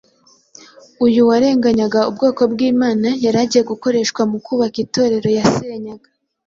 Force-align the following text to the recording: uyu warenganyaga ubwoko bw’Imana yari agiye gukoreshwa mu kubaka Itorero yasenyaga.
uyu 1.05 1.21
warenganyaga 1.29 1.99
ubwoko 2.09 2.41
bw’Imana 2.51 3.07
yari 3.23 3.37
agiye 3.43 3.63
gukoreshwa 3.71 4.21
mu 4.31 4.37
kubaka 4.45 4.77
Itorero 4.85 5.29
yasenyaga. 5.37 6.07